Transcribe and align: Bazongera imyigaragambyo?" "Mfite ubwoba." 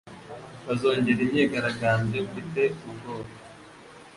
Bazongera 0.65 1.19
imyigaragambyo?" 1.25 2.19
"Mfite 2.27 2.61
ubwoba." 2.89 3.31